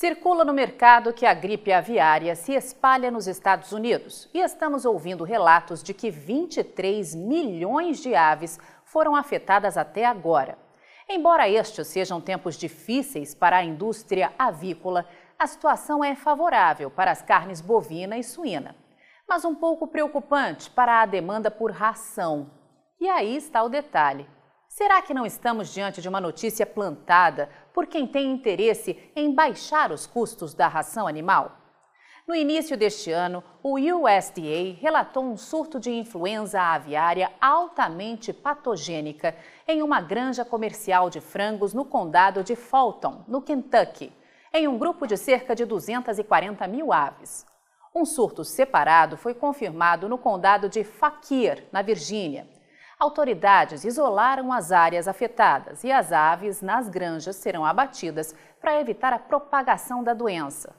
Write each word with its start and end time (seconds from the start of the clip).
Circula 0.00 0.46
no 0.46 0.54
mercado 0.54 1.12
que 1.12 1.26
a 1.26 1.34
gripe 1.34 1.70
aviária 1.70 2.34
se 2.34 2.54
espalha 2.54 3.10
nos 3.10 3.26
Estados 3.26 3.70
Unidos 3.70 4.30
e 4.32 4.38
estamos 4.38 4.86
ouvindo 4.86 5.24
relatos 5.24 5.82
de 5.82 5.92
que 5.92 6.10
23 6.10 7.14
milhões 7.14 7.98
de 7.98 8.14
aves 8.14 8.58
foram 8.82 9.14
afetadas 9.14 9.76
até 9.76 10.06
agora. 10.06 10.56
Embora 11.06 11.50
estes 11.50 11.86
sejam 11.88 12.18
tempos 12.18 12.56
difíceis 12.56 13.34
para 13.34 13.58
a 13.58 13.62
indústria 13.62 14.32
avícola, 14.38 15.04
a 15.38 15.46
situação 15.46 16.02
é 16.02 16.14
favorável 16.14 16.90
para 16.90 17.10
as 17.10 17.20
carnes 17.20 17.60
bovina 17.60 18.16
e 18.16 18.24
suína, 18.24 18.74
mas 19.28 19.44
um 19.44 19.54
pouco 19.54 19.86
preocupante 19.86 20.70
para 20.70 21.02
a 21.02 21.04
demanda 21.04 21.50
por 21.50 21.72
ração. 21.72 22.50
E 22.98 23.06
aí 23.06 23.36
está 23.36 23.62
o 23.62 23.68
detalhe. 23.68 24.26
Será 24.72 25.02
que 25.02 25.12
não 25.12 25.26
estamos 25.26 25.74
diante 25.74 26.00
de 26.00 26.08
uma 26.08 26.20
notícia 26.20 26.64
plantada 26.64 27.50
por 27.74 27.88
quem 27.88 28.06
tem 28.06 28.30
interesse 28.30 28.96
em 29.16 29.34
baixar 29.34 29.90
os 29.90 30.06
custos 30.06 30.54
da 30.54 30.68
ração 30.68 31.08
animal? 31.08 31.58
No 32.24 32.36
início 32.36 32.76
deste 32.76 33.10
ano, 33.10 33.42
o 33.64 33.74
USDA 33.74 34.78
relatou 34.80 35.24
um 35.24 35.36
surto 35.36 35.80
de 35.80 35.90
influenza 35.90 36.62
aviária 36.62 37.32
altamente 37.40 38.32
patogênica 38.32 39.36
em 39.66 39.82
uma 39.82 40.00
granja 40.00 40.44
comercial 40.44 41.10
de 41.10 41.20
frangos 41.20 41.74
no 41.74 41.84
condado 41.84 42.44
de 42.44 42.54
Fulton, 42.54 43.24
no 43.26 43.42
Kentucky, 43.42 44.12
em 44.54 44.68
um 44.68 44.78
grupo 44.78 45.04
de 45.04 45.16
cerca 45.16 45.52
de 45.52 45.64
240 45.64 46.68
mil 46.68 46.92
aves. 46.92 47.44
Um 47.92 48.04
surto 48.04 48.44
separado 48.44 49.16
foi 49.16 49.34
confirmado 49.34 50.08
no 50.08 50.16
condado 50.16 50.68
de 50.68 50.84
Fauquier, 50.84 51.66
na 51.72 51.82
Virgínia 51.82 52.46
autoridades 53.00 53.82
isolaram 53.82 54.52
as 54.52 54.70
áreas 54.70 55.08
afetadas 55.08 55.82
e 55.82 55.90
as 55.90 56.12
aves 56.12 56.60
nas 56.60 56.86
granjas 56.90 57.36
serão 57.36 57.64
abatidas 57.64 58.34
para 58.60 58.78
evitar 58.78 59.14
a 59.14 59.18
propagação 59.18 60.04
da 60.04 60.12
doença. 60.12 60.76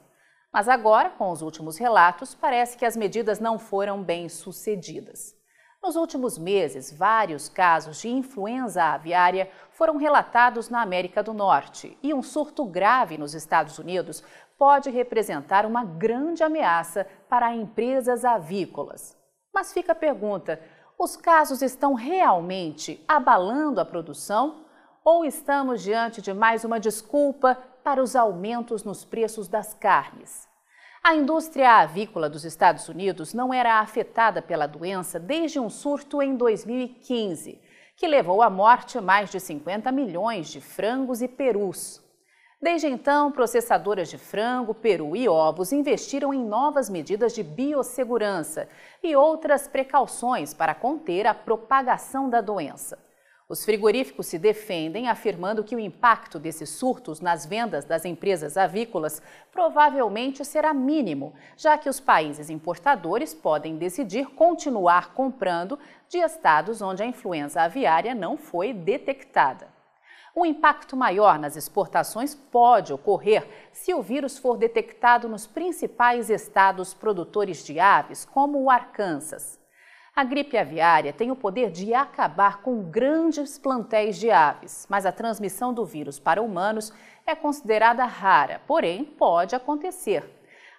Mas 0.52 0.68
agora, 0.68 1.10
com 1.10 1.30
os 1.30 1.42
últimos 1.42 1.76
relatos, 1.76 2.34
parece 2.34 2.78
que 2.78 2.84
as 2.84 2.96
medidas 2.96 3.40
não 3.40 3.58
foram 3.58 4.02
bem 4.02 4.28
sucedidas. 4.28 5.34
Nos 5.82 5.96
últimos 5.96 6.38
meses, 6.38 6.96
vários 6.96 7.48
casos 7.48 8.00
de 8.00 8.08
influenza 8.08 8.84
aviária 8.84 9.50
foram 9.72 9.96
relatados 9.96 10.68
na 10.68 10.80
América 10.80 11.24
do 11.24 11.34
Norte 11.34 11.98
e 12.00 12.14
um 12.14 12.22
surto 12.22 12.64
grave 12.64 13.18
nos 13.18 13.34
Estados 13.34 13.78
Unidos 13.80 14.22
pode 14.56 14.90
representar 14.90 15.66
uma 15.66 15.84
grande 15.84 16.44
ameaça 16.44 17.04
para 17.28 17.52
empresas 17.52 18.24
avícolas. 18.24 19.16
Mas 19.52 19.72
fica 19.72 19.90
a 19.90 19.96
pergunta: 19.96 20.60
os 21.02 21.16
casos 21.16 21.62
estão 21.62 21.94
realmente 21.94 23.02
abalando 23.08 23.80
a 23.80 23.84
produção 23.84 24.64
ou 25.04 25.24
estamos 25.24 25.82
diante 25.82 26.22
de 26.22 26.32
mais 26.32 26.62
uma 26.62 26.78
desculpa 26.78 27.58
para 27.82 28.00
os 28.00 28.14
aumentos 28.14 28.84
nos 28.84 29.04
preços 29.04 29.48
das 29.48 29.74
carnes? 29.74 30.46
A 31.02 31.16
indústria 31.16 31.80
avícola 31.80 32.30
dos 32.30 32.44
Estados 32.44 32.88
Unidos 32.88 33.34
não 33.34 33.52
era 33.52 33.80
afetada 33.80 34.40
pela 34.40 34.68
doença 34.68 35.18
desde 35.18 35.58
um 35.58 35.68
surto 35.68 36.22
em 36.22 36.36
2015, 36.36 37.60
que 37.96 38.06
levou 38.06 38.40
à 38.40 38.48
morte 38.48 39.00
mais 39.00 39.28
de 39.28 39.40
50 39.40 39.90
milhões 39.90 40.50
de 40.50 40.60
frangos 40.60 41.20
e 41.20 41.26
perus. 41.26 42.00
Desde 42.62 42.86
então, 42.86 43.32
processadoras 43.32 44.08
de 44.08 44.16
frango, 44.16 44.72
peru 44.72 45.16
e 45.16 45.28
ovos 45.28 45.72
investiram 45.72 46.32
em 46.32 46.38
novas 46.38 46.88
medidas 46.88 47.34
de 47.34 47.42
biossegurança 47.42 48.68
e 49.02 49.16
outras 49.16 49.66
precauções 49.66 50.54
para 50.54 50.72
conter 50.72 51.26
a 51.26 51.34
propagação 51.34 52.30
da 52.30 52.40
doença. 52.40 52.96
Os 53.48 53.64
frigoríficos 53.64 54.28
se 54.28 54.38
defendem, 54.38 55.08
afirmando 55.08 55.64
que 55.64 55.74
o 55.74 55.80
impacto 55.80 56.38
desses 56.38 56.70
surtos 56.70 57.20
nas 57.20 57.44
vendas 57.44 57.84
das 57.84 58.04
empresas 58.04 58.56
avícolas 58.56 59.20
provavelmente 59.50 60.44
será 60.44 60.72
mínimo, 60.72 61.34
já 61.56 61.76
que 61.76 61.88
os 61.88 61.98
países 61.98 62.48
importadores 62.48 63.34
podem 63.34 63.76
decidir 63.76 64.26
continuar 64.36 65.14
comprando 65.14 65.76
de 66.08 66.18
estados 66.18 66.80
onde 66.80 67.02
a 67.02 67.06
influenza 67.06 67.60
aviária 67.60 68.14
não 68.14 68.36
foi 68.36 68.72
detectada. 68.72 69.71
Um 70.34 70.46
impacto 70.46 70.96
maior 70.96 71.38
nas 71.38 71.56
exportações 71.56 72.34
pode 72.34 72.92
ocorrer 72.92 73.46
se 73.70 73.92
o 73.92 74.00
vírus 74.00 74.38
for 74.38 74.56
detectado 74.56 75.28
nos 75.28 75.46
principais 75.46 76.30
estados 76.30 76.94
produtores 76.94 77.62
de 77.64 77.78
aves, 77.78 78.24
como 78.24 78.62
o 78.62 78.70
Arkansas. 78.70 79.60
A 80.16 80.24
gripe 80.24 80.56
aviária 80.56 81.12
tem 81.12 81.30
o 81.30 81.36
poder 81.36 81.70
de 81.70 81.92
acabar 81.92 82.62
com 82.62 82.82
grandes 82.82 83.58
plantéis 83.58 84.18
de 84.18 84.30
aves, 84.30 84.86
mas 84.88 85.04
a 85.04 85.12
transmissão 85.12 85.72
do 85.72 85.84
vírus 85.84 86.18
para 86.18 86.42
humanos 86.42 86.92
é 87.26 87.34
considerada 87.34 88.04
rara, 88.04 88.60
porém 88.66 89.04
pode 89.04 89.54
acontecer. 89.54 90.24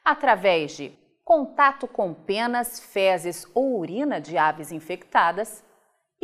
Através 0.03 0.73
de 0.73 0.97
contato 1.23 1.87
com 1.87 2.13
penas, 2.13 2.79
fezes 2.79 3.47
ou 3.53 3.79
urina 3.79 4.19
de 4.19 4.37
aves 4.37 4.71
infectadas, 4.71 5.63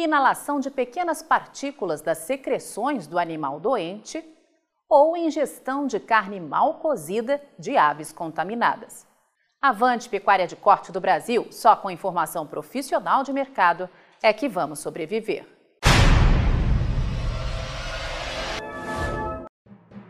inalação 0.03 0.59
de 0.59 0.71
pequenas 0.71 1.21
partículas 1.21 2.01
das 2.01 2.19
secreções 2.19 3.07
do 3.07 3.19
animal 3.19 3.59
doente 3.59 4.23
ou 4.87 5.15
ingestão 5.15 5.85
de 5.85 5.99
carne 5.99 6.39
mal 6.39 6.75
cozida 6.75 7.41
de 7.57 7.77
aves 7.77 8.11
contaminadas. 8.11 9.07
Avante 9.61 10.09
Pecuária 10.09 10.47
de 10.47 10.55
Corte 10.55 10.91
do 10.91 11.01
Brasil, 11.01 11.47
só 11.51 11.75
com 11.75 11.91
informação 11.91 12.47
profissional 12.47 13.23
de 13.23 13.33
mercado 13.33 13.89
é 14.21 14.31
que 14.31 14.47
vamos 14.47 14.79
sobreviver. 14.79 15.58